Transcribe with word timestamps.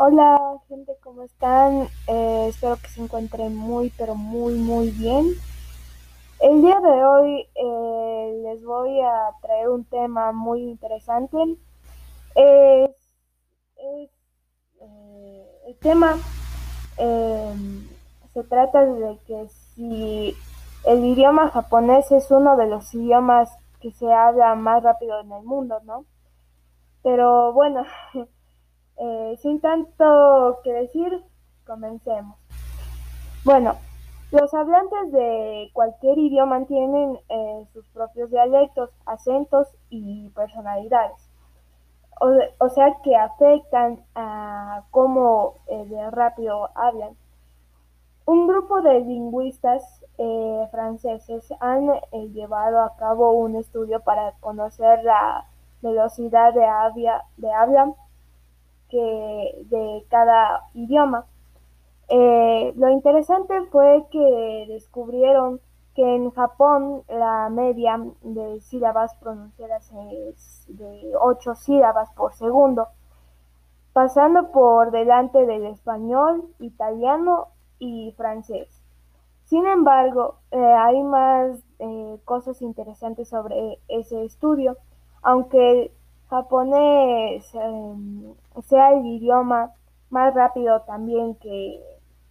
Hola 0.00 0.38
gente, 0.68 0.92
¿cómo 1.02 1.24
están? 1.24 1.88
Eh, 2.06 2.46
espero 2.50 2.76
que 2.76 2.86
se 2.86 3.02
encuentren 3.02 3.56
muy, 3.56 3.90
pero 3.98 4.14
muy, 4.14 4.54
muy 4.54 4.92
bien. 4.92 5.26
El 6.38 6.62
día 6.62 6.78
de 6.78 7.04
hoy 7.04 7.48
eh, 7.56 8.40
les 8.44 8.64
voy 8.64 9.00
a 9.00 9.32
traer 9.42 9.68
un 9.68 9.84
tema 9.86 10.30
muy 10.30 10.62
interesante. 10.62 11.36
Es, 12.36 12.90
eh, 13.76 14.08
el 15.66 15.76
tema 15.80 16.16
se 16.96 18.44
trata 18.44 18.84
de 18.84 19.18
que 19.26 19.48
si 19.48 20.32
el 20.84 21.04
idioma 21.06 21.50
japonés 21.50 22.12
es 22.12 22.30
uno 22.30 22.56
de 22.56 22.68
los 22.68 22.94
idiomas 22.94 23.50
que 23.80 23.90
se 23.90 24.12
habla 24.12 24.54
más 24.54 24.80
rápido 24.84 25.18
en 25.18 25.32
el 25.32 25.42
mundo, 25.42 25.80
¿no? 25.84 26.04
Pero 27.02 27.52
bueno, 27.52 27.84
Eh, 29.00 29.38
sin 29.40 29.60
tanto 29.60 30.60
que 30.64 30.72
decir, 30.72 31.24
comencemos. 31.64 32.36
Bueno, 33.44 33.76
los 34.32 34.52
hablantes 34.52 35.12
de 35.12 35.70
cualquier 35.72 36.18
idioma 36.18 36.64
tienen 36.64 37.16
eh, 37.28 37.66
sus 37.72 37.86
propios 37.90 38.30
dialectos, 38.30 38.90
acentos 39.06 39.68
y 39.88 40.30
personalidades. 40.30 41.30
O, 42.20 42.68
sea 42.70 42.96
que 43.04 43.14
afectan 43.14 44.04
a 44.16 44.82
cómo 44.90 45.58
eh, 45.68 45.84
de 45.84 46.10
rápido 46.10 46.68
hablan. 46.74 47.16
Un 48.26 48.48
grupo 48.48 48.82
de 48.82 49.00
lingüistas 49.00 50.04
franceses 50.72 51.48
han 51.60 51.88
llevado 52.32 52.80
a 52.80 52.96
cabo 52.96 53.30
un 53.30 53.54
estudio 53.54 54.00
para 54.00 54.32
conocer 54.40 55.04
la 55.04 55.46
velocidad 55.80 56.52
de, 56.52 56.66
de 57.36 57.52
habla 57.52 57.94
que 58.88 59.66
de 59.66 60.04
cada 60.08 60.64
idioma. 60.74 61.26
Eh, 62.08 62.72
lo 62.76 62.88
interesante 62.88 63.62
fue 63.70 64.06
que 64.10 64.66
descubrieron 64.68 65.60
que 65.94 66.14
en 66.14 66.30
Japón 66.30 67.02
la 67.08 67.48
media 67.50 68.00
de 68.22 68.60
sílabas 68.60 69.14
pronunciadas 69.16 69.92
es 70.12 70.64
de 70.68 71.12
8 71.20 71.54
sílabas 71.56 72.10
por 72.12 72.32
segundo, 72.34 72.88
pasando 73.92 74.52
por 74.52 74.90
delante 74.92 75.44
del 75.44 75.66
español, 75.66 76.44
italiano 76.60 77.48
y 77.78 78.14
francés. 78.16 78.82
Sin 79.44 79.66
embargo, 79.66 80.36
eh, 80.50 80.58
hay 80.58 81.02
más 81.02 81.58
eh, 81.78 82.20
cosas 82.24 82.62
interesantes 82.62 83.28
sobre 83.28 83.80
ese 83.88 84.24
estudio, 84.24 84.76
aunque 85.22 85.90
japonés 86.28 87.54
em, 87.54 88.34
sea 88.68 88.92
el 88.92 89.06
idioma 89.06 89.72
más 90.10 90.34
rápido 90.34 90.80
también 90.82 91.34
que, 91.36 91.80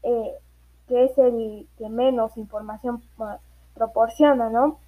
eh, 0.04 0.34
que 0.88 1.06
es 1.06 1.18
el 1.18 1.68
que 1.78 1.90
menos 1.90 2.38
información 2.38 3.04
ah, 3.20 3.40
proporciona, 3.74 4.50
¿no? 4.50 4.80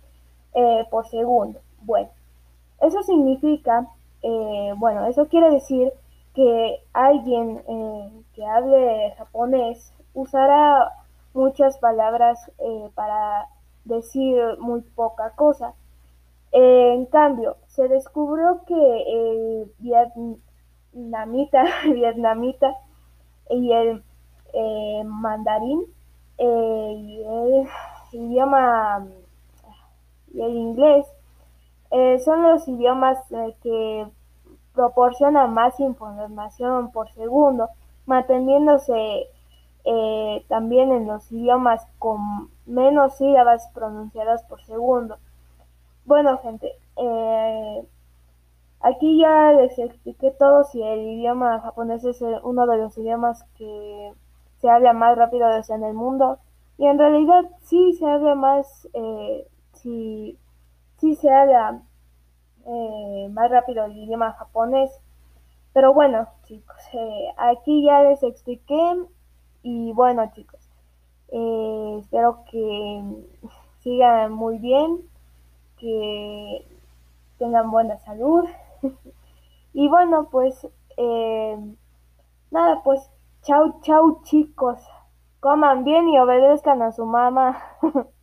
Eh, 0.54 0.86
por 0.90 1.08
segundo. 1.08 1.60
Bueno, 1.82 2.10
eso 2.82 3.04
significa, 3.04 3.88
eh, 4.24 4.74
bueno, 4.78 5.06
eso 5.06 5.28
quiere 5.28 5.52
decir 5.52 5.92
que 6.34 6.80
alguien 6.94 7.62
que 8.34 8.46
hable 8.46 9.14
japonés 9.18 9.94
usará 10.14 10.92
muchas 11.34 11.78
palabras 11.80 12.52
para 12.96 13.48
decir 13.86 14.38
muy 14.60 14.82
poca 14.82 15.32
cosa. 15.32 15.74
En 16.52 17.06
cambio, 17.06 17.58
se 17.68 17.88
descubrió 17.88 18.64
que 18.66 18.76
el 18.76 19.72
vietnamita, 19.80 21.64
vietnamita 21.86 22.76
y 23.50 23.72
el 23.72 24.04
eh, 24.54 25.04
mandarín 25.06 25.86
eh, 26.38 26.94
y 26.98 27.22
el 27.24 27.68
idioma 28.14 29.06
y 30.34 30.42
el 30.42 30.56
inglés 30.56 31.06
eh, 31.92 32.20
son 32.20 32.44
los 32.44 32.68
idiomas 32.68 33.18
que 33.62 34.08
proporcionan 34.74 35.54
más 35.54 35.80
información 35.80 36.92
por 36.92 37.12
segundo, 37.12 37.70
manteniéndose 38.06 39.28
también 40.48 40.92
en 40.92 41.08
los 41.08 41.32
idiomas 41.32 41.84
con 41.98 42.52
menos 42.68 43.18
sílabas 43.18 43.68
pronunciadas 43.74 44.44
por 44.44 44.62
segundo. 44.62 45.18
Bueno, 46.10 46.40
gente, 46.40 46.72
eh, 46.98 47.88
aquí 48.80 49.20
ya 49.22 49.52
les 49.54 49.78
expliqué 49.78 50.32
todo 50.32 50.64
si 50.64 50.82
el 50.82 51.02
idioma 51.02 51.62
japonés 51.62 52.04
es 52.04 52.20
uno 52.42 52.66
de 52.66 52.78
los 52.78 52.98
idiomas 52.98 53.44
que 53.56 54.12
se 54.58 54.72
habla 54.72 54.94
más 54.94 55.16
rápido 55.16 55.48
en 55.70 55.84
el 55.84 55.94
mundo. 55.94 56.40
Y 56.80 56.88
en 56.88 56.98
realidad 56.98 57.44
sí 57.62 57.94
se 57.94 58.08
habla 58.08 58.34
más, 58.34 58.90
eh, 58.94 59.48
sí, 59.74 60.36
se 61.00 61.30
habla 61.30 61.84
eh, 62.66 63.30
más 63.32 63.52
rápido 63.52 63.86
el 63.86 63.96
idioma 63.96 64.32
japonés. 64.34 64.90
Pero 65.74 65.94
bueno, 65.94 66.28
chicos, 66.46 66.82
aquí 67.38 67.86
ya 67.86 68.02
les 68.02 68.24
expliqué. 68.24 68.96
Y 69.62 69.94
bueno, 69.94 70.28
chicos, 70.34 70.68
espero 71.28 72.46
que 72.50 73.04
sigan 73.84 74.32
muy 74.32 74.58
bien, 74.58 75.08
que 75.80 76.66
tengan 77.38 77.72
buena 77.72 77.98
salud. 78.00 78.46
y 79.74 79.88
bueno, 79.88 80.30
pues 80.30 80.68
eh, 80.98 81.58
nada, 82.52 82.82
pues 82.84 83.12
chau, 83.42 83.80
chau 83.82 84.22
chicos. 84.24 84.80
Coman 85.40 85.84
bien 85.84 86.10
y 86.10 86.20
obedezcan 86.20 86.82
a 86.82 86.92
su 86.92 87.06
mamá. 87.06 87.58